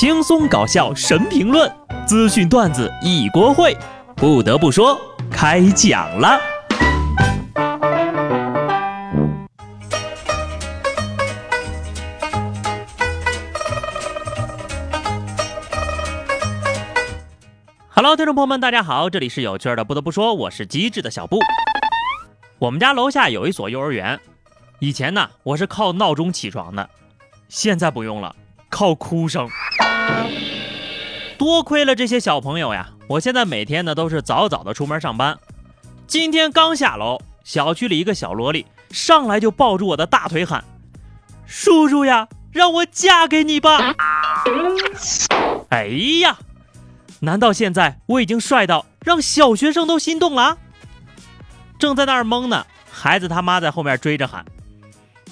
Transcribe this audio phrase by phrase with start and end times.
[0.00, 1.68] 轻松搞笑神评论，
[2.06, 3.76] 资讯段子一锅烩。
[4.14, 4.96] 不得不说，
[5.28, 6.38] 开讲了。
[17.88, 19.82] Hello，听众朋友们，大家好，这里是有趣的。
[19.82, 21.40] 不得不说，我是机智的小布。
[22.60, 24.20] 我们家楼下有一所幼儿园，
[24.78, 26.88] 以前呢，我是靠闹钟起床的，
[27.48, 28.36] 现在不用了。
[28.70, 29.48] 靠哭声，
[31.38, 32.90] 多亏了这些小朋友呀！
[33.08, 35.38] 我现在每天呢都是早早的出门上班。
[36.06, 40.62] 今天刚下楼，小区里一个小萝莉上来就抱住我的大腿喊
[41.46, 43.94] ：“叔叔呀，让我嫁给你吧！”
[45.70, 45.86] 哎
[46.20, 46.38] 呀，
[47.20, 50.58] 难道现在我已经帅到让小学生都心动了？
[51.78, 54.44] 正在那儿懵呢，孩子他妈在后面追着喊：“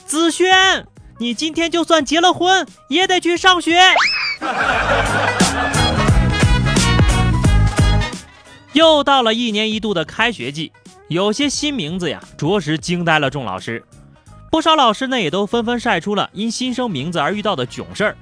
[0.07, 0.87] 子轩！”
[1.19, 3.81] 你今天就算结了婚，也得去上学。
[8.75, 10.71] 又到了一年一度的开学季，
[11.09, 13.83] 有些新名字呀，着实惊呆了众老师。
[14.51, 18.15] 不少老师呢，也都纷纷晒出了因新生名字而遇到的囧事儿。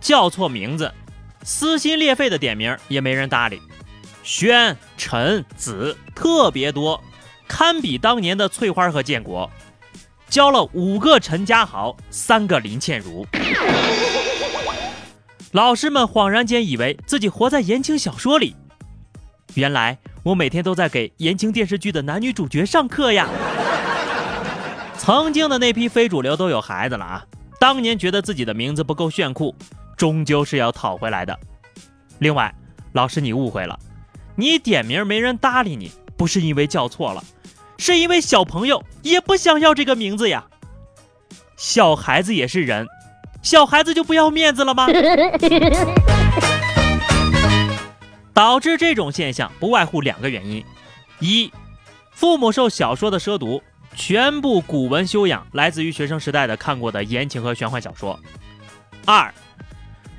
[0.00, 0.92] 叫错名字，
[1.44, 3.62] 撕心裂肺的点名也没人搭理。
[4.24, 7.00] 轩、陈、子特别多，
[7.46, 9.48] 堪比当年的翠花和建国。
[10.28, 13.26] 教了五个陈家豪，三个林倩如。
[15.52, 18.54] 老师们恍然间以为自己活在言情小说里，
[19.54, 23.28] 原来我每天都在给言情电视剧的男女主角上课呀。
[24.98, 27.24] 曾经的那批非主流都有孩子了啊！
[27.60, 29.54] 当年觉得自己的名字不够炫酷，
[29.96, 31.38] 终究是要讨回来的。
[32.18, 32.52] 另外，
[32.92, 33.78] 老师你误会了，
[34.34, 37.22] 你点名没人搭理你，不是因为叫错了。
[37.78, 40.44] 是因为小朋友也不想要这个名字呀，
[41.56, 42.86] 小孩子也是人，
[43.42, 44.86] 小孩子就不要面子了吗？
[48.32, 50.62] 导致这种现象不外乎两个原因：
[51.20, 51.50] 一，
[52.10, 53.62] 父母受小说的奢读，
[53.94, 58.18] 全部古文修养来自于学生时代的看过的言情和玄幻小说；
[59.06, 59.32] 二，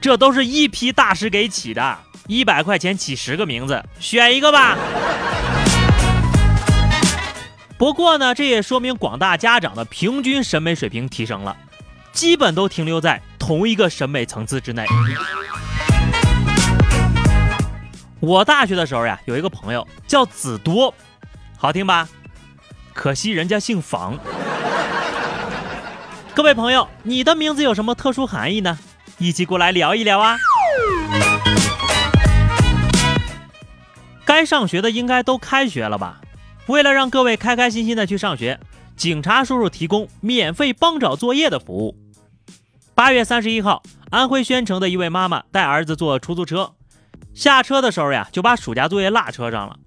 [0.02, 4.76] 这都是一批大师给起的，一百块钱起十个名字，选一个吧。
[7.78, 11.56] 不过呢，这也说明广大家长的平均审美水平提升了，
[12.12, 14.84] 基本都停留在同一个审美层次之内。
[18.20, 20.92] 我大学的时候呀，有一个朋友叫子多，
[21.56, 22.10] 好听吧？
[22.94, 24.18] 可惜人家姓房。
[26.34, 28.80] 各位朋友，你的名字有什么特殊含义呢？
[29.20, 30.36] 一起过来聊一聊啊！
[34.26, 36.22] 该上学的应该都开学了吧？
[36.68, 38.60] 为了让各位开开心心的去上学，
[38.96, 41.96] 警察叔叔提供免费帮找作业的服务。
[42.94, 46.74] 八月三十一号，安徽宣城的一位妈妈带儿子坐出租车，
[47.34, 49.78] 下车的时候呀，就把暑假作业落车上了。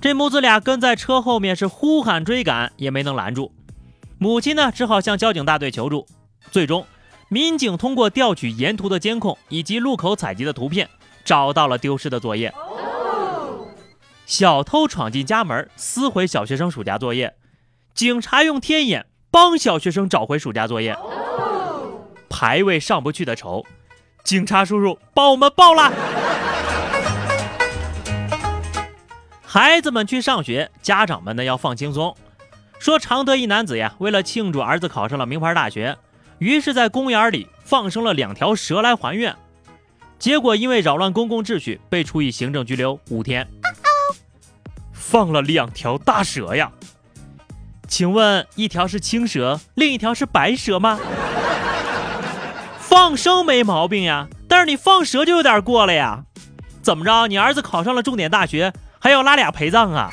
[0.00, 3.52] 这母子俩跟在车后面是呼喊追赶，也没能拦住。
[4.18, 6.06] 母亲呢，只好向交警大队求助。
[6.50, 6.86] 最终，
[7.28, 10.88] 民警通过调取沿途的监控以及路口采集的图片，
[11.24, 12.52] 找到了丢失的作业。
[14.32, 17.34] 小偷闯进家门，撕毁小学生暑假作业，
[17.92, 20.96] 警察用天眼帮小学生找回暑假作业。
[22.30, 23.62] 排位上不去的仇，
[24.24, 25.92] 警察叔叔帮我们报了。
[29.42, 32.16] 孩子们去上学，家长们呢要放轻松。
[32.78, 35.98] 说常德一男子呀，为了庆祝儿子考上了名牌大学，
[36.38, 39.36] 于是在公园里放生了两条蛇来还愿，
[40.18, 43.46] 结果因为扰乱公共秩序，被处以行政拘留五天。
[45.02, 46.70] 放了两条大蛇呀，
[47.88, 50.98] 请问一条是青蛇，另一条是白蛇吗？
[52.78, 56.22] 放生没毛病呀，但是你放蛇就有点过了呀。
[56.82, 60.08] 怎么着，你儿子考上了重点大学，还要拉俩陪葬啊？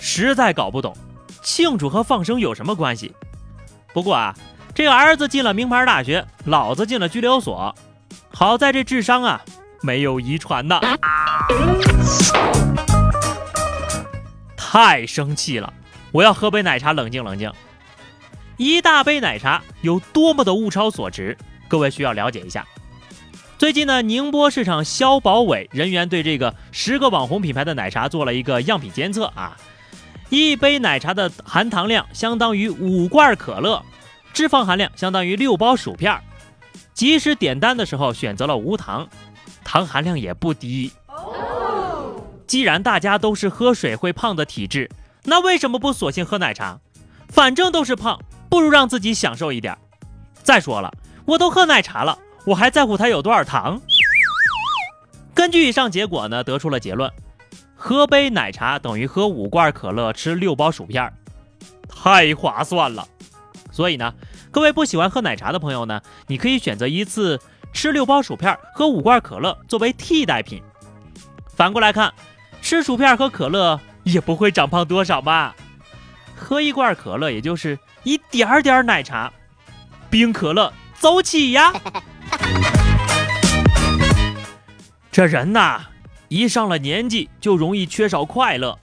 [0.00, 0.96] 实在搞不懂，
[1.42, 3.14] 庆祝和放生有什么关系？
[3.92, 4.34] 不过啊，
[4.74, 7.74] 这个儿子进了名牌大学，老子进了拘留所，
[8.32, 9.40] 好在这智商啊
[9.82, 10.80] 没有遗传的。
[14.72, 15.70] 太生气了，
[16.12, 17.52] 我要喝杯奶茶冷静冷静。
[18.56, 21.36] 一大杯奶茶有多么的物超所值，
[21.68, 22.66] 各位需要了解一下。
[23.58, 29.54] 最近呢，宁波市场消保委人员对这个十个网红品牌的奶茶做了一个样品监测啊，
[30.30, 33.84] 一杯奶茶的含糖量相当于五罐可乐，
[34.32, 36.18] 脂肪含量相当于六包薯片。
[36.94, 39.06] 即使点单的时候选择了无糖，
[39.62, 40.90] 糖含量也不低。
[42.52, 44.90] 既然大家都是喝水会胖的体质，
[45.24, 46.80] 那为什么不索性喝奶茶？
[47.30, 48.20] 反正都是胖，
[48.50, 49.74] 不如让自己享受一点。
[50.42, 50.92] 再说了，
[51.24, 53.80] 我都喝奶茶了，我还在乎它有多少糖。
[55.32, 57.10] 根据以上结果呢，得出了结论：
[57.74, 61.10] 喝杯奶茶等于喝五罐可乐、吃六包薯片，
[61.88, 63.08] 太划算了。
[63.70, 64.12] 所以呢，
[64.50, 67.40] 各位不喜欢喝奶茶的朋友呢，你可以选择一次
[67.72, 70.62] 吃六包薯片、喝五罐可乐作为替代品。
[71.56, 72.12] 反过来看，
[72.62, 75.54] 吃薯片和可乐也不会长胖多少吧？
[76.36, 79.30] 喝一罐可乐也就是一点点奶茶，
[80.08, 81.72] 冰可乐走起呀！
[85.10, 85.82] 这人呐，
[86.28, 88.78] 一上了年纪就容易缺少快乐。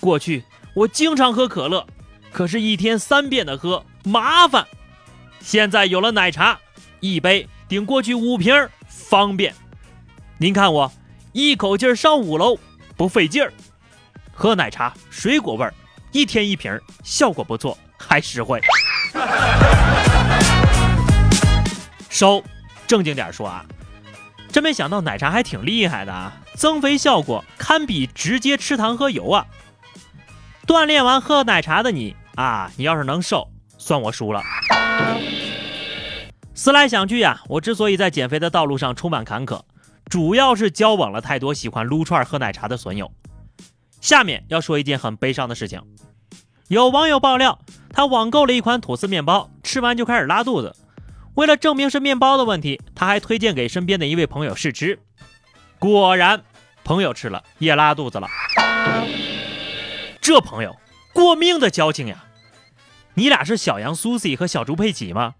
[0.00, 0.44] 过去
[0.74, 1.86] 我经常喝可乐，
[2.32, 3.84] 可是一天三遍的喝。
[4.04, 4.66] 麻烦，
[5.40, 6.58] 现在有了奶茶，
[7.00, 8.54] 一杯顶过去五瓶，
[8.86, 9.54] 方便。
[10.38, 10.92] 您看我
[11.32, 12.58] 一口气上五楼，
[12.96, 13.52] 不费劲儿。
[14.32, 15.72] 喝奶茶，水果味儿，
[16.12, 18.60] 一天一瓶，效果不错，还实惠。
[22.10, 22.42] 收，
[22.86, 23.64] 正经点说啊，
[24.50, 29.46] 真没想到奶茶还挺厉害的啊，增肥效果堪比直接吃糖喝油啊。
[30.66, 33.48] 锻炼完喝奶茶的你啊，你要是能瘦。
[33.76, 34.42] 算我输了。
[36.54, 39.60] 思来想去呀，我之所以在减肥的道路上充满坎坷，
[40.10, 43.12] 主要是交往了太多喜欢撸串喝奶茶的损友。
[44.00, 45.82] 下面要说一件很悲伤的事情：
[46.68, 47.58] 有网友爆料，
[47.90, 50.76] 他网购了一款吐司面包，吃完就开始拉肚子。
[51.34, 55.00] 为了证明是面包的问题，他还推荐给身边的一位朋友试吃。
[55.78, 56.44] 果然，
[56.84, 58.28] 朋友吃了也拉肚子了。
[60.20, 60.76] 这朋友
[61.12, 62.24] 过命的交情呀！
[63.14, 65.34] 你俩是小羊苏西和小猪佩奇吗？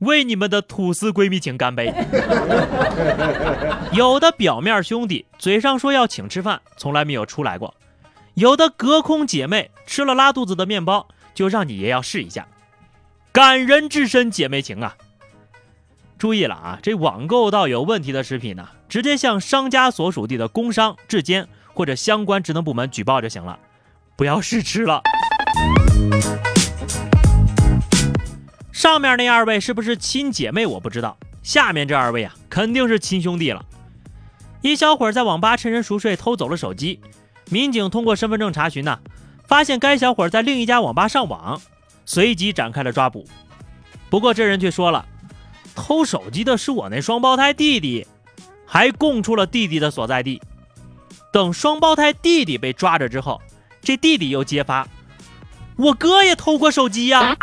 [0.00, 1.92] 为你们的吐司闺蜜情干杯！
[3.92, 7.72] 有的表面兄弟嘴上说要请吃饭，从来没有出来过；
[8.34, 12.46] 有的隔空姐妹吃了拉肚子的面包，就让你也要试一下，
[13.32, 14.96] 感人至深姐妹情啊！
[16.18, 23.58] 注意了啊，这网购到有问题的食品呢，直接向商家所属地的工商、质监或者相关职能部门举报就行了，
[24.16, 25.02] 不要试吃了。
[28.86, 30.64] 上面那二位是不是亲姐妹？
[30.64, 31.18] 我不知道。
[31.42, 33.66] 下面这二位啊，肯定是亲兄弟了。
[34.60, 37.00] 一小伙在网吧趁人熟睡偷走了手机，
[37.50, 39.00] 民警通过身份证查询呢，
[39.48, 41.60] 发现该小伙在另一家网吧上网，
[42.04, 43.26] 随即展开了抓捕。
[44.08, 45.04] 不过这人却说了，
[45.74, 48.06] 偷手机的是我那双胞胎弟弟，
[48.64, 50.40] 还供出了弟弟的所在地。
[51.32, 53.42] 等双胞胎弟弟被抓着之后，
[53.82, 54.86] 这弟弟又揭发，
[55.76, 57.36] 我哥也偷过手机呀。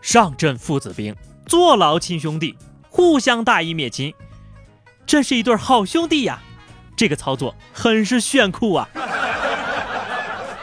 [0.00, 1.14] 上阵父子兵，
[1.46, 2.56] 坐牢亲兄弟，
[2.88, 4.14] 互相大义灭亲，
[5.06, 6.42] 真是一对好兄弟呀！
[6.96, 8.88] 这个操作很是炫酷啊！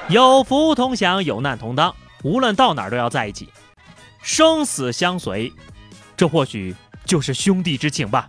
[0.09, 3.49] 有福同享，有难同当，无论到哪儿都要在一起，
[4.21, 5.51] 生死相随，
[6.15, 8.27] 这或许就是兄弟之情吧。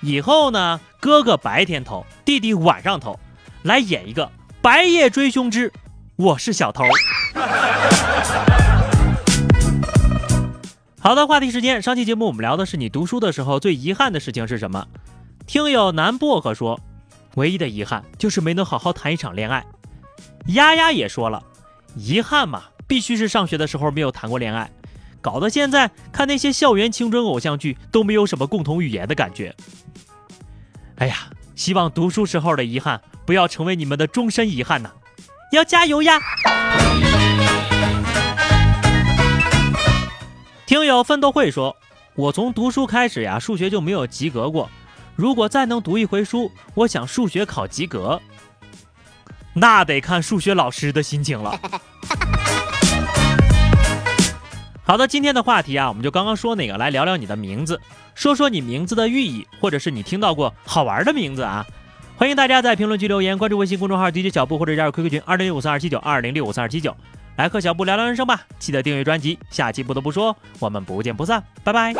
[0.00, 3.18] 以后呢，哥哥白天偷，弟弟晚上偷，
[3.62, 4.30] 来演一个
[4.60, 5.72] 白夜追凶之
[6.20, 6.84] 我是小偷。
[11.00, 11.80] 好的，话题时间。
[11.80, 14.86] 上期节目我们聊的是你读书的时候最遗憾的事情是什么？
[15.46, 16.78] 听友南薄荷说，
[17.36, 19.64] 唯一的遗憾就是没能好好谈一场恋爱。
[20.48, 21.42] 丫丫也说了，
[21.96, 24.70] 遗憾嘛，必须是上学的时候没有谈过恋爱，
[25.22, 29.56] 搞得现在看那些校园青春偶像剧都没有什么共同语言的感觉。
[30.96, 34.90] 哎呀，希望读书时候的遗憾不要成为你们的终身遗憾呐，
[35.50, 36.20] 要加油呀！
[40.64, 41.76] 听友奋斗会说
[42.14, 44.70] ：“我从读书开始呀，数学就没有及格过。
[45.16, 48.20] 如果再能读一回书，我想数学考及格，
[49.52, 51.58] 那得看数学老师的心情了。
[54.86, 57.80] ”好的，今天的话题啊，我们就刚刚说那个，来聊聊你的名字，
[58.14, 61.66] 说说你名字的寓意，或者是你听到过好玩的名字啊。
[62.20, 66.94] 欢迎大家在评论区留言，关注微信公众号 DJ 小布，或者加入 QQ 群二零六五三二七九二零六五三二七九。
[67.36, 71.94] 来和小布聊聊人生吧，记得订阅专辑，下期不得不说，我们不见不散，拜拜。